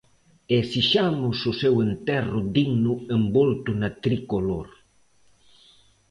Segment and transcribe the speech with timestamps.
[0.53, 4.67] E esixamos o seu enterro digno envolto na tricolor.